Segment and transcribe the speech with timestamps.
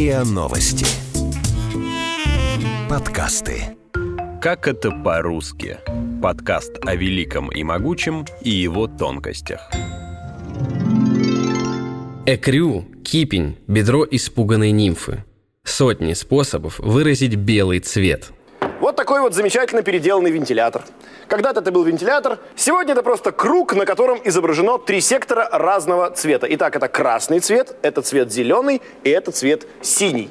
[0.00, 0.86] РИА Новости.
[2.88, 3.76] Подкасты.
[4.40, 5.76] Как это по-русски?
[6.22, 9.60] Подкаст о великом и могучем и его тонкостях.
[12.24, 15.22] Экрю, кипень, бедро испуганной нимфы.
[15.64, 18.32] Сотни способов выразить белый цвет.
[18.80, 20.82] Вот такой вот замечательно переделанный вентилятор.
[21.28, 26.46] Когда-то это был вентилятор, сегодня это просто круг, на котором изображено три сектора разного цвета.
[26.48, 30.30] Итак, это красный цвет, это цвет зеленый и это цвет синий.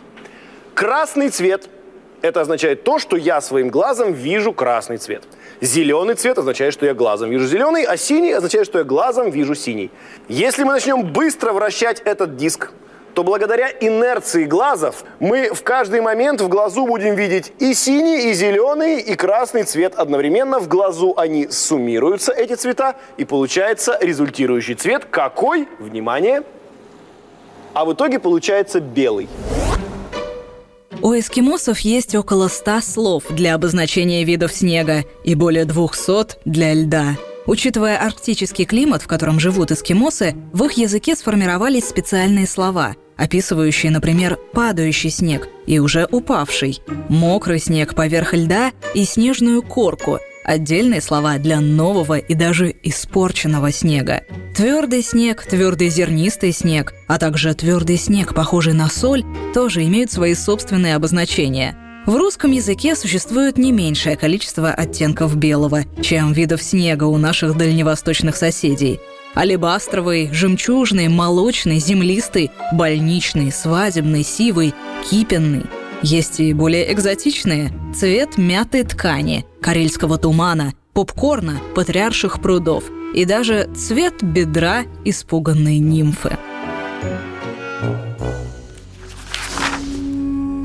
[0.73, 1.69] Красный цвет–
[2.23, 5.23] это означает то, что я своим глазом вижу красный цвет.
[5.61, 9.53] Зеленый цвет означает, что я глазом вижу зеленый, а синий означает, что я глазом вижу
[9.53, 9.91] синий.
[10.27, 12.71] Если мы начнем быстро вращать этот диск,
[13.19, 18.33] то благодаря инерции глазов мы в каждый момент в глазу будем видеть и синий, и
[18.33, 20.57] зеленый, и красный цвет одновременно.
[20.59, 25.03] В глазу они суммируются, эти цвета, и получается результирующий цвет.
[25.03, 25.67] Какой?
[25.79, 26.43] Внимание!
[27.73, 29.27] А в итоге получается белый.
[31.01, 37.17] У эскимосов есть около 100 слов для обозначения видов снега и более 200 для льда.
[37.45, 44.39] Учитывая арктический климат, в котором живут эскимосы, в их языке сформировались специальные слова, описывающие, например,
[44.53, 51.59] падающий снег и уже упавший, мокрый снег поверх льда и снежную корку, отдельные слова для
[51.59, 54.23] нового и даже испорченного снега.
[54.55, 60.33] Твердый снег, твердый зернистый снег, а также твердый снег, похожий на соль, тоже имеют свои
[60.33, 61.77] собственные обозначения–
[62.09, 68.35] в русском языке существует не меньшее количество оттенков белого, чем видов снега у наших дальневосточных
[68.35, 68.99] соседей.
[69.35, 74.73] Алебастровый, жемчужный, молочный, землистый, больничный, свадебный, сивый,
[75.09, 75.65] кипенный.
[76.01, 84.23] Есть и более экзотичные– цвет мятой ткани, карельского тумана, попкорна, патриарших прудов и даже цвет
[84.23, 86.37] бедра испуганной нимфы.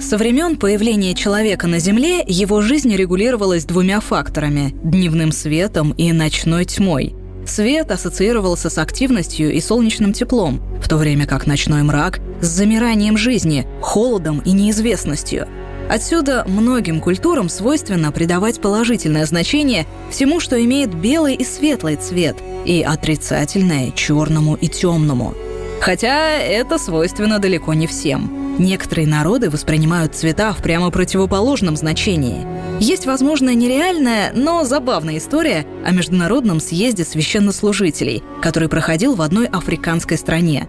[0.01, 6.67] Со времен появления человека на Земле его жизнь регулировалась двумя факторами– дневным светом и ночной
[6.67, 7.15] тьмой.
[7.47, 13.17] Свет ассоциировался с активностью и солнечным теплом, в то время как ночной мрак– с замиранием
[13.17, 15.47] жизни, холодом и неизвестностью.
[15.89, 22.83] Отсюда многим культурам свойственно придавать положительное значение всему, что имеет белый и светлый цвет, и
[22.83, 25.35] отрицательное– черному и темному.
[25.81, 32.47] Хотя это свойственно далеко не всем– Некоторые народы воспринимают цвета в прямо противоположном значении.
[32.79, 40.17] Есть, возможно, нереальная, но забавная история о международном съезде священнослужителей, который проходил в одной африканской
[40.17, 40.69] стране.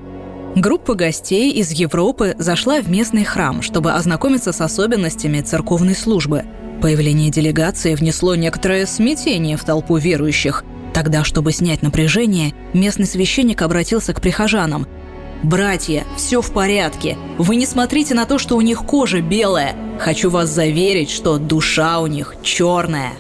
[0.56, 6.44] Группа гостей из Европы зашла в местный храм, чтобы ознакомиться с особенностями церковной службы.
[6.82, 10.64] Появление делегации внесло некоторое смятение в толпу верующих.
[10.94, 14.88] Тогда, чтобы снять напряжение, местный священник обратился к прихожанам–
[15.44, 17.18] Братья, все в порядке.
[17.38, 19.76] Вы не смотрите на то, что у них кожа белая.
[20.00, 23.14] Хочу вас заверить, что душа у них черная.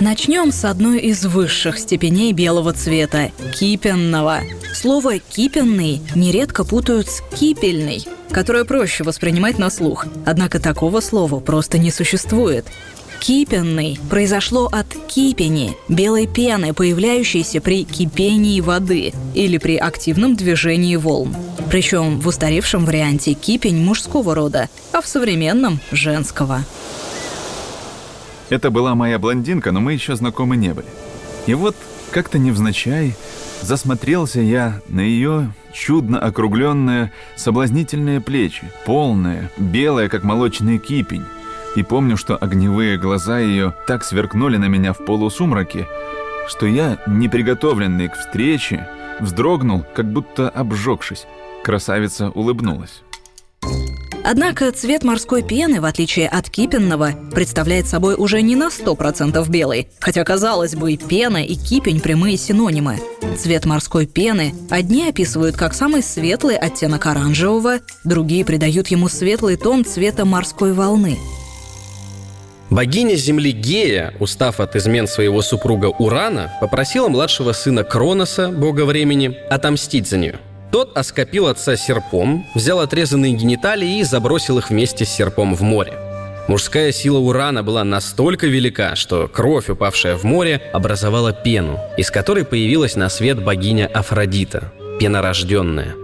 [0.00, 4.40] Начнем с одной из высших степеней белого цвета– кипенного.
[4.74, 10.04] Слово «кипенный» нередко путают с «кипельный», которое проще воспринимать на слух.
[10.26, 12.66] Однако такого слова просто не существует.
[13.24, 21.34] Кипенный произошло от кипени, белой пены, появляющейся при кипении воды или при активном движении волн.
[21.70, 26.66] Причем в устаревшем варианте кипень мужского рода, а в современном– женского.
[28.50, 30.88] Это была моя блондинка, но мы еще знакомы не были.
[31.46, 31.76] И вот
[32.10, 33.14] как-то невзначай
[33.62, 41.24] засмотрелся я на ее чудно округленные, соблазнительные плечи, полные, белые, как молочный кипень,
[41.76, 45.86] и помню, что огневые глаза ее так сверкнули на меня в полусумраке,
[46.48, 48.88] что я, неприготовленный к встрече,
[49.20, 51.26] вздрогнул, как будто обжегшись.
[51.62, 53.02] Красавица улыбнулась.
[54.26, 59.88] Однако цвет морской пены, в отличие от кипенного, представляет собой уже не на 100% белый,
[60.00, 63.00] хотя, казалось бы, пена и кипень– прямые синонимы.
[63.38, 69.84] Цвет морской пены одни описывают как самый светлый оттенок оранжевого, другие придают ему светлый тон
[69.84, 71.18] цвета морской волны–
[72.70, 79.36] Богиня Земли Гея, устав от измен своего супруга Урана, попросила младшего сына Кроноса, бога времени,
[79.50, 80.38] отомстить за нее.
[80.72, 85.92] Тот оскопил отца серпом, взял отрезанные гениталии и забросил их вместе с серпом в море.
[86.48, 92.44] Мужская сила Урана была настолько велика, что кровь, упавшая в море, образовала пену, из которой
[92.44, 95.94] появилась на свет богиня Афродита, пенорожденная–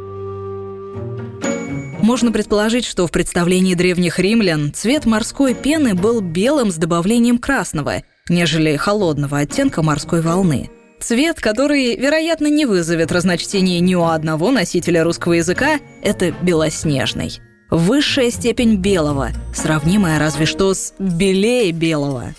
[2.03, 8.03] можно предположить, что в представлении древних римлян цвет морской пены был белым с добавлением красного,
[8.29, 10.71] нежели холодного оттенка морской волны.
[11.01, 17.41] Цвет, который, вероятно, не вызовет разночтения ни у одного носителя русского языка, это белоснежный.
[17.71, 22.35] Высшая степень белого, сравнимая разве что с белее белого.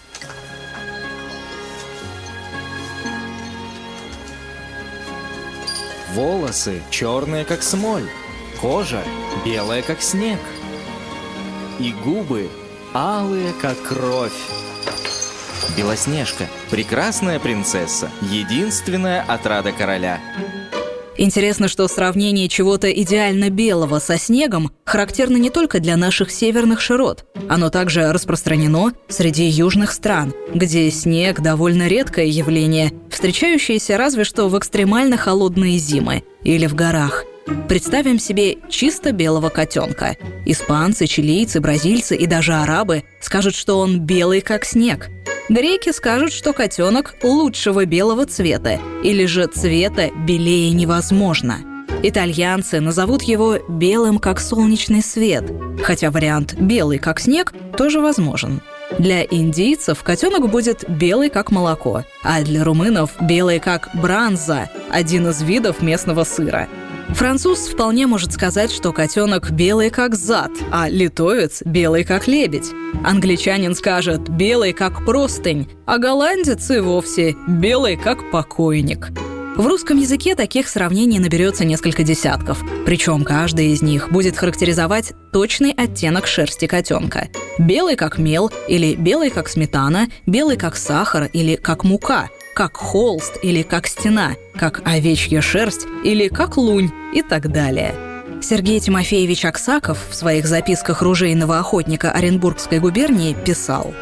[6.13, 8.03] Волосы черные, как смоль,
[8.61, 9.03] кожа
[9.43, 10.39] белая, как снег,
[11.79, 12.47] и губы
[12.93, 14.31] алые, как кровь.
[15.75, 20.19] Белоснежка, прекрасная принцесса, единственная отрада короля.
[21.17, 27.25] Интересно, что сравнение чего-то идеально белого со снегом характерно не только для наших северных широт.
[27.49, 34.57] Оно также распространено среди южных стран, где снег довольно редкое явление, встречающееся разве что в
[34.57, 37.25] экстремально холодные зимы или в горах.
[37.67, 40.17] Представим себе чисто белого котенка.
[40.45, 45.09] Испанцы, чилийцы, бразильцы и даже арабы скажут, что он белый как снег–
[45.51, 51.57] Греки скажут, что котенок лучшего белого цвета, или же цвета белее невозможно.
[52.03, 55.51] Итальянцы назовут его белым, как солнечный свет,
[55.83, 58.61] хотя вариант белый, как снег, тоже возможен.
[58.97, 65.41] Для индийцев котенок будет белый, как молоко, а для румынов белый, как бранза, один из
[65.41, 66.69] видов местного сыра–
[67.13, 72.71] Француз вполне может сказать, что котенок белый как зад, а литовец белый как лебедь.
[73.03, 79.09] Англичанин скажет белый как простынь, а голландец и вовсе белый как покойник.
[79.57, 85.71] В русском языке таких сравнений наберется несколько десятков, причем каждый из них будет характеризовать точный
[85.71, 87.27] оттенок шерсти котенка.
[87.59, 93.37] Белый как мел или белый как сметана, белый как сахар или как мука– как холст
[93.41, 97.95] или как стена, как овечья шерсть или как лунь и так далее.
[98.41, 103.93] Сергей Тимофеевич Аксаков в своих записках ружейного охотника Оренбургской губернии писал.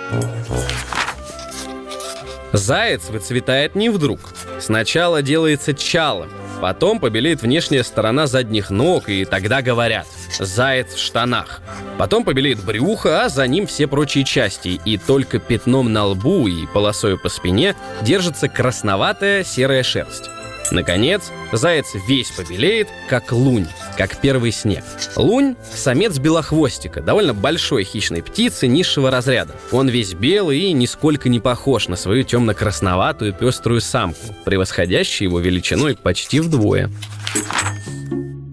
[2.53, 4.19] Заяц выцветает не вдруг.
[4.59, 6.29] Сначала делается чалом,
[6.61, 10.07] Потом побелеет внешняя сторона задних ног, и тогда говорят
[10.39, 11.61] «заяц в штанах».
[11.97, 16.65] Потом побелеет брюхо, а за ним все прочие части, и только пятном на лбу и
[16.67, 20.29] полосой по спине держится красноватая серая шерсть.
[20.71, 23.67] Наконец, заяц весь побелеет, как лунь,
[23.97, 24.83] как первый снег.
[25.15, 29.55] Лунь– самец белохвостика, довольно большой хищной птицы низшего разряда.
[29.71, 35.95] Он весь белый и нисколько не похож на свою темно-красноватую пеструю самку, превосходящую его величиной
[35.95, 36.89] почти вдвое.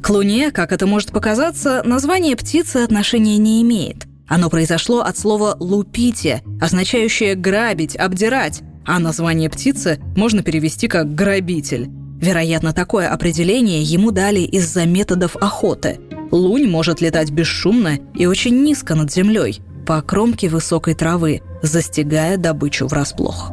[0.02, 4.06] К луне, как это может показаться, название птицы отношения не имеет.
[4.28, 11.90] Оно произошло от слова «лупите», означающее «грабить», «обдирать», а название птицы можно перевести как «грабитель».
[12.20, 16.00] Вероятно, такое определение ему дали из-за методов охоты.
[16.30, 22.86] Лунь может летать бесшумно и очень низко над землей, по кромке высокой травы, застигая добычу
[22.86, 23.52] врасплох.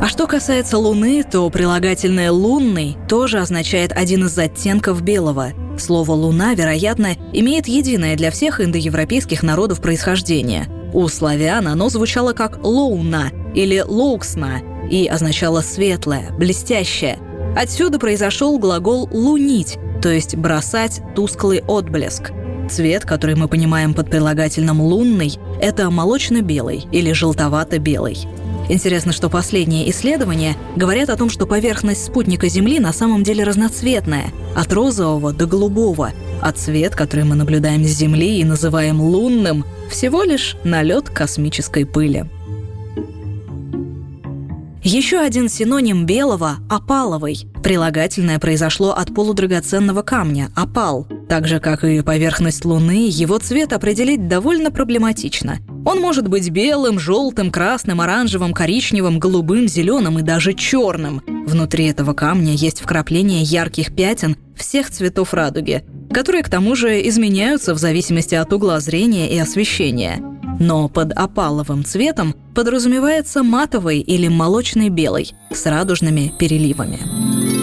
[0.00, 5.52] А что касается Луны, то прилагательное «лунный» тоже означает один из оттенков белого.
[5.78, 10.68] Слово «луна», вероятно, имеет единое для всех индоевропейских народов происхождение.
[10.94, 17.18] У славян оно звучало как «лоуна» или «лоуксна», и означало «светлое», «блестящее».
[17.56, 22.30] Отсюда произошел глагол «лунить», то есть бросать тусклый отблеск.
[22.70, 28.16] Цвет, который мы понимаем под прилагательным «лунный», это молочно-белый или желтовато-белый.
[28.68, 34.32] Интересно, что последние исследования говорят о том, что поверхность спутника Земли на самом деле разноцветная,
[34.56, 40.22] от розового до голубого, а цвет, который мы наблюдаем с Земли и называем лунным, всего
[40.22, 42.24] лишь налет космической пыли.
[44.82, 47.46] Еще один синоним белого– опаловый.
[47.62, 51.06] Прилагательное произошло от полудрагоценного камня– опал.
[51.26, 55.58] Так же, как и поверхность Луны, его цвет определить довольно проблематично.
[55.84, 61.22] Он может быть белым, желтым, красным, оранжевым, коричневым, голубым, зеленым и даже черным.
[61.46, 67.74] Внутри этого камня есть вкрапления ярких пятен всех цветов радуги, которые к тому же изменяются
[67.74, 70.22] в зависимости от угла зрения и освещения–
[70.58, 77.53] но под опаловым цветом подразумевается матовый или молочный белый с радужными переливами.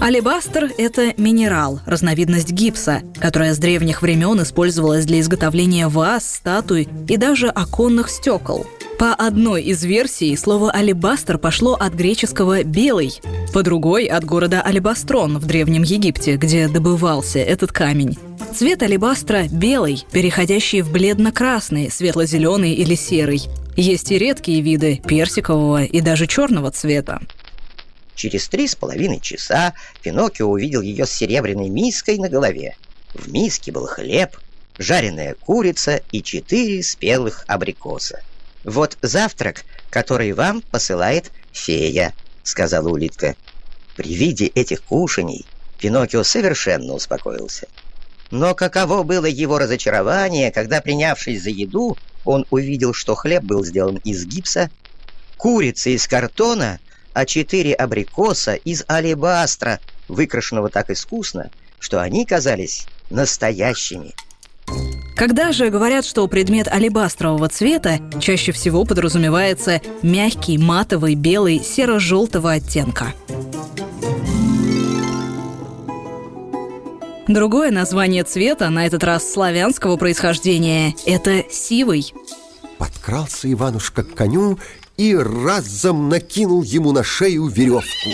[0.00, 7.16] Алебастр– это минерал, разновидность гипса, которая с древних времен использовалась для изготовления ваз, статуй и
[7.16, 8.66] даже оконных стекол.
[8.98, 13.20] По одной из версий слово «алебастр» пошло от греческого «белый»,
[13.52, 18.18] по другой– от города Алебастрон в Древнем Египте, где добывался этот камень.
[18.52, 23.42] Цвет алебастра белый, переходящий в бледно-красный, светло-зеленый или серый.
[23.76, 27.20] Есть и редкие виды персикового и даже черного цвета.
[28.14, 32.76] Через три с половиной часа Пиноккио увидел ее с серебряной миской на голове.
[33.12, 34.36] В миске был хлеб,
[34.78, 38.20] жареная курица и четыре спелых абрикоса.
[38.64, 43.36] Вот завтрак, который вам посылает «Фея»,— сказала улитка.
[43.96, 45.44] При виде этих кушаний
[45.78, 47.68] Пиноккио совершенно успокоился.
[48.30, 53.96] Но каково было его разочарование, когда, принявшись за еду, он увидел, что хлеб был сделан
[53.98, 54.70] из гипса,
[55.36, 56.80] курица из картона,
[57.14, 64.12] а четыре абрикоса из алебастра, выкрашенного так искусно, что они казались настоящими.
[65.16, 73.14] Когда же говорят, что предмет алебастрового цвета, чаще всего подразумевается мягкий, матовый, белый, серо-желтого оттенка.
[77.28, 82.12] Другое название цвета, на этот раз славянского происхождения, это сивый.
[82.76, 84.58] Подкрался Иванушка к коню
[84.96, 88.10] и разом накинул ему на шею веревку.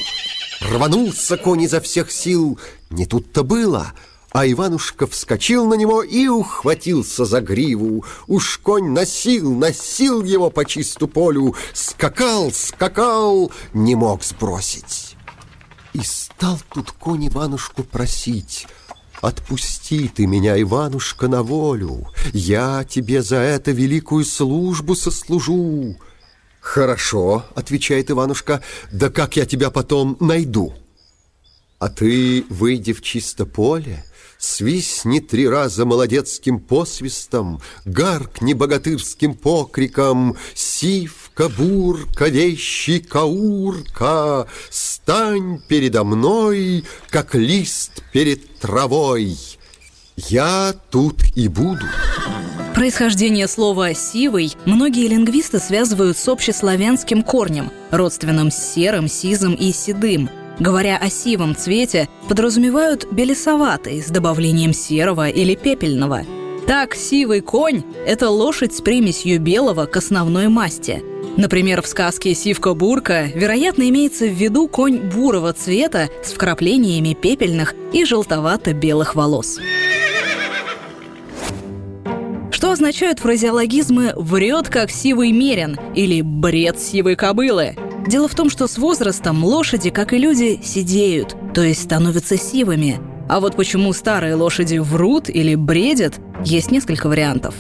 [0.60, 2.58] Рванулся конь изо всех сил.
[2.90, 3.92] Не тут-то было,
[4.32, 8.04] а Иванушка вскочил на него и ухватился за гриву.
[8.26, 15.16] Уж конь носил, носил его по чисту полю, скакал, скакал, не мог сбросить.
[15.92, 18.66] И стал тут конь Иванушку просить—
[19.20, 22.06] Отпусти ты меня, Иванушка, на волю.
[22.32, 25.96] Я тебе за это великую службу сослужу.
[26.60, 28.62] Хорошо, отвечает Иванушка,
[28.92, 30.74] да как я тебя потом найду?
[31.78, 34.04] А ты, выйди в чисто поле,
[34.38, 46.84] Свистни три раза молодецким посвистом, Гаркни богатырским покриком, Сивка, бурка, вещи, каурка, Стань передо мной,
[47.10, 49.36] как лист перед травой.
[50.16, 51.84] Я тут и буду.
[52.80, 60.30] Происхождение слова «сивый» многие лингвисты связывают с общеславянским корнем, родственным с серым, сизым и седым.
[60.58, 66.22] Говоря о сивом цвете, подразумевают белесоватый с добавлением серого или пепельного.
[66.66, 71.02] Так, сивый конь– это лошадь с примесью белого к основной масти.
[71.36, 78.06] Например, в сказке «Сивка-бурка» вероятно имеется в виду конь бурого цвета с вкраплениями пепельных и
[78.06, 79.58] желтовато-белых волос.
[82.80, 87.76] Означают фразеологизмы «врет, как сивый мерин» или «бред сивой кобылы»?
[88.06, 92.98] Дело в том, что с возрастом лошади, как и люди, сидеют, то есть становятся сивыми.
[93.28, 97.54] А вот почему старые лошади врут или бредят, есть несколько вариантов.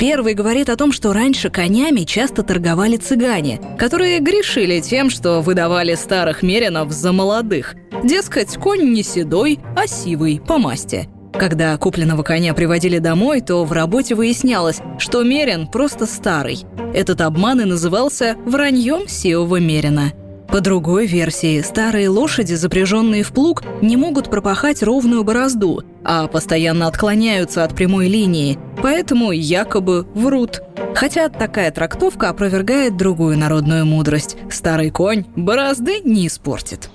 [0.00, 5.94] Первый говорит о том, что раньше конями часто торговали цыгане, которые грешили тем, что выдавали
[5.94, 7.76] старых меринов за молодых.
[8.02, 13.72] Дескать, конь не седой, а сивый, по масти– когда купленного коня приводили домой, то в
[13.72, 16.64] работе выяснялось, что Мерин просто старый.
[16.94, 20.12] Этот обман и назывался «враньем сивого Мерина».
[20.48, 26.86] По другой версии, старые лошади, запряженные в плуг, не могут пропахать ровную борозду, а постоянно
[26.86, 30.62] отклоняются от прямой линии, поэтому якобы врут.
[30.94, 34.36] Хотя такая трактовка опровергает другую народную мудрость.
[34.50, 36.90] Старый конь борозды не испортит.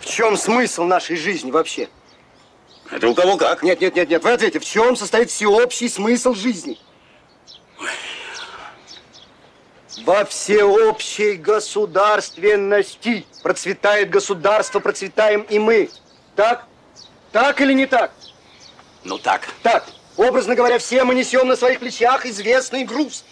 [0.00, 1.88] В чем смысл нашей жизни вообще?
[2.90, 3.62] Это у кого как?
[3.62, 4.22] Нет, нет, нет, нет.
[4.22, 6.78] Вы ответьте, в чем состоит всеобщий смысл жизни?
[10.04, 15.90] Во всеобщей государственности процветает государство, процветаем и мы.
[16.36, 16.66] Так?
[17.32, 18.12] Так или не так?
[19.04, 19.48] Ну так.
[19.62, 19.86] Так.
[20.16, 23.24] Образно говоря, все мы несем на своих плечах известный груз.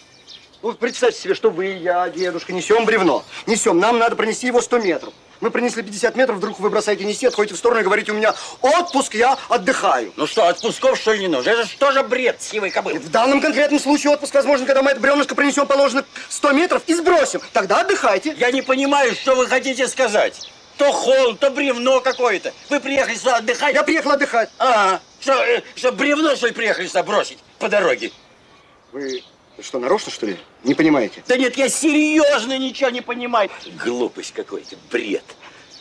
[0.61, 3.23] Вот представьте себе, что вы, я, дедушка, несем бревно.
[3.45, 5.13] Несем, нам надо пронести его 100 метров.
[5.43, 8.33] Мы принесли 50 метров, вдруг вы бросаете нести, отходите в сторону и говорите, у меня
[8.61, 10.13] отпуск, я отдыхаю.
[10.15, 11.49] Ну что, отпусков что ли не нужно?
[11.49, 12.99] Это что же бред сивой кобылы?
[12.99, 16.93] В данном конкретном случае отпуск возможен, когда мы это бревнышко принесем положено 100 метров и
[16.93, 17.41] сбросим.
[17.51, 18.33] Тогда отдыхайте.
[18.37, 20.49] Я не понимаю, что вы хотите сказать.
[20.77, 22.53] То холм, то бревно какое-то.
[22.69, 23.75] Вы приехали сюда отдыхать?
[23.75, 24.49] Я приехал отдыхать.
[24.59, 28.13] А, что, э, что бревно, что ли, приехали сюда бросить по дороге?
[28.93, 29.21] Вы
[29.63, 30.37] что, нарочно, что ли?
[30.63, 31.23] Не понимаете?
[31.27, 33.49] Да нет, я серьезно ничего не понимаю.
[33.83, 35.23] Глупость какой-то, бред.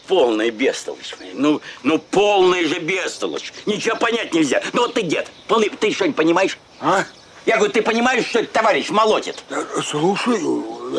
[0.07, 1.15] Полная бестолочь.
[1.35, 3.53] Ну, ну, полная же бестолочь.
[3.67, 4.63] Ничего понять нельзя.
[4.73, 6.59] Ну, вот ты, дед, полный, ты что-нибудь понимаешь?
[6.81, 7.05] А?
[7.47, 9.43] Я говорю, ты понимаешь, что это товарищ молотит?
[9.85, 10.39] Слушай,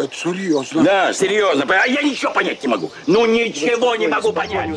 [0.04, 0.84] это серьезно.
[0.84, 1.66] Да, серьезно.
[1.70, 2.92] А я ничего понять не могу.
[3.08, 4.70] Ну, ничего не могу понять.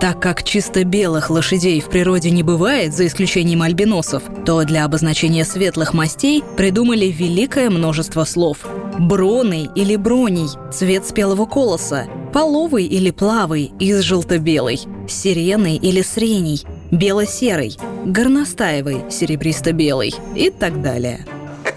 [0.00, 5.44] Так как чисто белых лошадей в природе не бывает, за исключением альбиносов, то для обозначения
[5.44, 8.66] светлых мастей придумали великое множество слов.
[8.98, 17.78] Броный или броний– цвет спелого колоса, половый или плавый– из желто-белый, сиреный или срений– бело-серый,
[18.04, 21.24] горностаевый– серебристо-белый и так далее.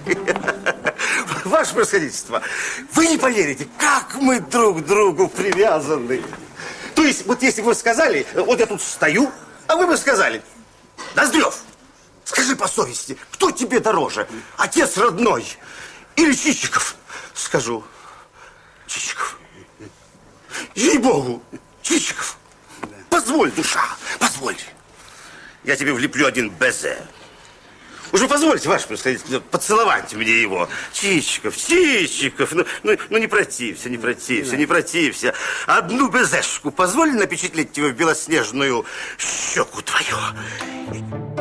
[1.45, 2.41] Ваше происходительство,
[2.93, 6.19] вы не поверите, как мы друг другу привязаны.
[7.09, 9.31] Есть, вот если бы вы сказали, вот я тут стою,
[9.65, 10.43] а вы бы сказали,
[11.15, 11.57] Ноздрев,
[12.23, 15.43] скажи по совести, кто тебе дороже, отец родной
[16.15, 16.95] или Чичиков?
[17.33, 17.83] Скажу,
[18.85, 19.39] Чичиков.
[20.75, 21.41] Ей-богу,
[21.81, 22.37] Чичиков,
[23.09, 23.83] позволь, душа,
[24.19, 24.57] позволь.
[25.63, 27.01] Я тебе влеплю один безе.
[28.11, 30.67] Уже позвольте, ваше происходительство, поцеловать мне его.
[30.93, 35.33] Чичиков, Чичиков, ну, ну, ну не протився, не протився, не протився.
[35.67, 38.85] Одну безешку позволь напечатлеть тебе в белоснежную
[39.17, 40.17] щеку твою.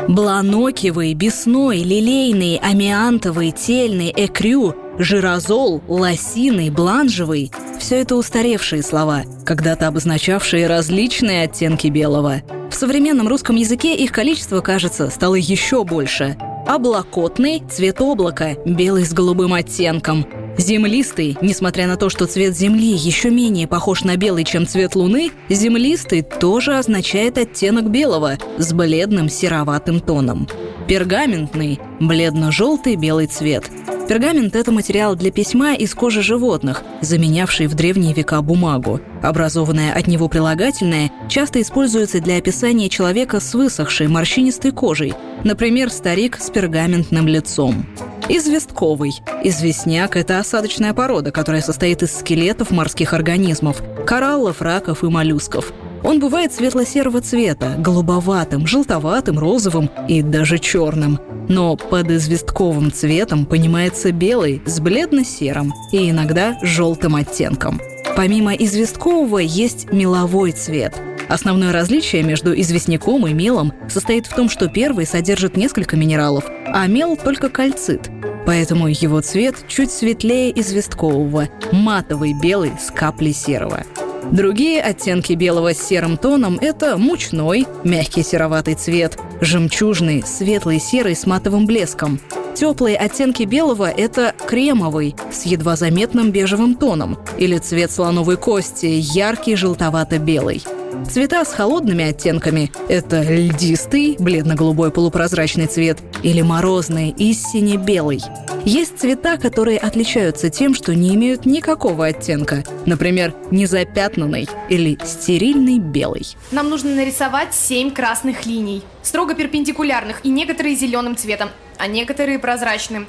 [0.08, 10.66] Бланокевый, бесной, лилейный, амиантовый, тельный, экрю, жирозол, лосиный, бланжевый– все это устаревшие слова, когда-то обозначавшие
[10.66, 12.42] различные оттенки белого.
[12.70, 16.36] В современном русском языке их количество, кажется, стало еще больше.
[16.68, 20.26] Облакотный– цвет облака, белый с голубым оттенком.
[20.58, 25.30] Землистый, несмотря на то, что цвет Земли еще менее похож на белый, чем цвет Луны,
[25.48, 30.46] землистый тоже означает оттенок белого с бледным сероватым тоном.
[30.86, 33.70] Пергаментный– бледно-желтый белый цвет.
[34.08, 39.02] Пергамент– это материал для письма из кожи животных, заменявший в древние века бумагу.
[39.22, 45.12] Образованное от него прилагательное часто используется для описания человека с высохшей морщинистой кожей,
[45.44, 47.84] например, старик с пергаментным лицом.
[48.30, 49.12] Известковый.
[49.44, 55.74] Известняк– это осадочная порода, которая состоит из скелетов морских организмов, кораллов, раков и моллюсков.
[56.02, 61.18] Он бывает светло-серого цвета, голубоватым, желтоватым, розовым и даже черным.
[61.48, 67.80] Но под известковым цветом понимается белый с бледно-серым и иногда желтым оттенком.
[68.16, 70.94] Помимо известкового есть меловой цвет.
[71.28, 76.86] Основное различие между известняком и мелом состоит в том, что первый содержит несколько минералов, а
[76.86, 78.10] мел только кальцит.
[78.46, 83.84] Поэтому его цвет чуть светлее известкового, матовый белый с каплей серого.
[84.32, 91.26] Другие оттенки белого с серым тоном– это мучной, мягкий сероватый цвет, жемчужный, светлый серый с
[91.26, 92.20] матовым блеском.
[92.54, 99.56] Теплые оттенки белого– это кремовый, с едва заметным бежевым тоном, или цвет слоновой кости, яркий
[99.56, 100.62] желтовато-белый.
[101.10, 108.20] Цвета с холодными оттенками– это льдистый, бледно-голубой полупрозрачный цвет, или морозный, истине белый.
[108.64, 112.64] Есть цвета, которые отличаются тем, что не имеют никакого оттенка.
[112.86, 116.26] Например, незапятнанный или стерильный белый.
[116.50, 123.06] Нам нужно нарисовать семь красных линий, строго перпендикулярных и некоторые зеленым цветом, а некоторые прозрачным.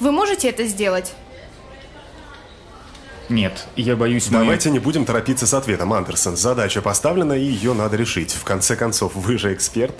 [0.00, 1.12] Вы можете это сделать?
[3.28, 4.40] Нет, я боюсь, мы...
[4.40, 6.36] Давайте не будем торопиться с ответом, Андерсон.
[6.36, 8.32] Задача поставлена, и ее надо решить.
[8.32, 9.94] В конце концов, вы же эксперт.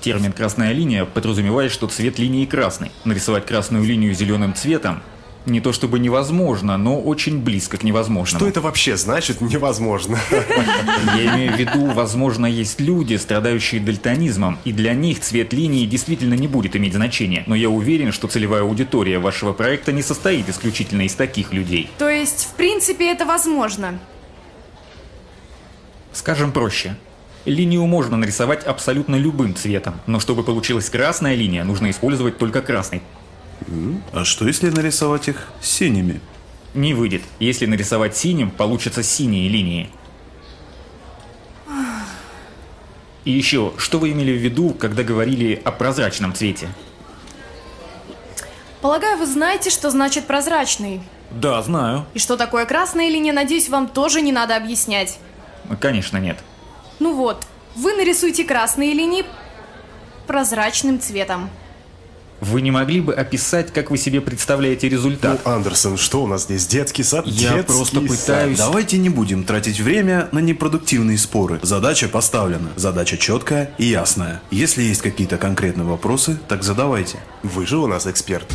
[0.00, 2.90] Термин «красная линия» подразумевает, что цвет линии красный.
[3.04, 5.02] Нарисовать красную линию зеленым цветом
[5.48, 8.38] не то чтобы невозможно, но очень близко к невозможному.
[8.38, 10.18] Что это вообще значит невозможно?
[11.16, 16.34] Я имею в виду, возможно, есть люди, страдающие дальтонизмом, и для них цвет линии действительно
[16.34, 17.44] не будет иметь значения.
[17.46, 21.90] Но я уверен, что целевая аудитория вашего проекта не состоит исключительно из таких людей.
[21.98, 23.98] То есть, в принципе, это возможно?
[26.12, 26.96] Скажем проще.
[27.44, 33.02] Линию можно нарисовать абсолютно любым цветом, но чтобы получилась красная линия, нужно использовать только красный.
[34.12, 36.20] А что если нарисовать их синими?
[36.74, 37.22] Не выйдет.
[37.38, 39.90] Если нарисовать синим, получатся синие линии.
[43.24, 46.68] И еще, что вы имели в виду, когда говорили о прозрачном цвете?
[48.80, 51.00] Полагаю, вы знаете, что значит прозрачный.
[51.30, 52.06] Да, знаю.
[52.14, 55.18] И что такое красная линия, надеюсь, вам тоже не надо объяснять.
[55.80, 56.38] Конечно, нет.
[56.98, 59.24] Ну вот, вы нарисуйте красные линии
[60.26, 61.50] прозрачным цветом.
[62.40, 65.40] Вы не могли бы описать, как вы себе представляете результат?
[65.44, 66.66] Ну, Андерсон, что у нас здесь?
[66.68, 67.26] Детский сад?
[67.26, 68.08] Я Детский просто сад.
[68.08, 68.58] пытаюсь...
[68.58, 71.58] Давайте не будем тратить время на непродуктивные споры.
[71.62, 72.70] Задача поставлена.
[72.76, 74.40] Задача четкая и ясная.
[74.52, 77.18] Если есть какие-то конкретные вопросы, так задавайте.
[77.42, 78.46] Вы же у нас эксперт.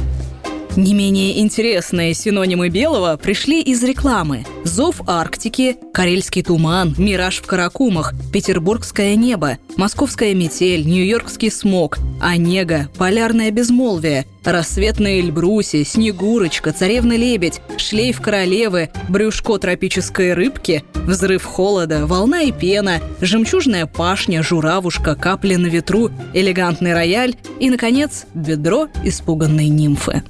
[0.75, 4.43] Не менее интересные синонимы белого пришли из рекламы.
[4.63, 13.51] Зов Арктики, Карельский туман, Мираж в Каракумах, Петербургское небо, Московская метель, Нью-Йоркский смог, Онега, Полярное
[13.51, 22.51] безмолвие, Рассветные Эльбруси, Снегурочка, Царевна Лебедь, Шлейф Королевы, Брюшко тропической рыбки, Взрыв холода, Волна и
[22.51, 30.23] пена, Жемчужная пашня, Журавушка, Капли на ветру, Элегантный рояль и, наконец, Бедро испуганной нимфы.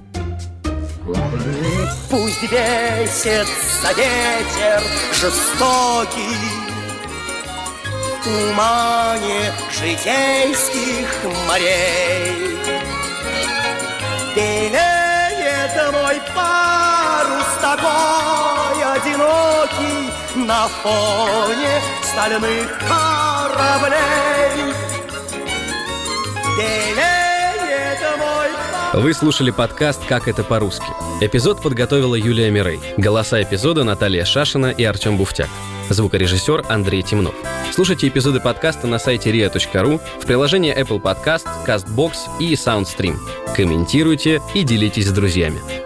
[1.05, 6.37] Пусть бесится ветер жестокий
[8.21, 11.09] В тумане житейских
[11.45, 12.57] морей.
[14.33, 24.73] Белеет мой парус такой одинокий На фоне стальных кораблей.
[26.57, 27.12] Белеет
[28.93, 30.86] Вы слушали подкаст «Как это по-русски».
[31.19, 32.79] Эпизод подготовила Юлия Мирей.
[32.95, 35.49] Голоса эпизода Наталья Шашина и Артем Буфтяк.
[35.89, 37.34] Звукорежиссер Андрей Темнов.
[37.71, 43.17] Слушайте эпизоды подкаста на сайте ria.ru, в приложении Apple Podcast, CastBox и SoundStream.
[43.56, 45.82] Комментируйте и делитесь с друзьями.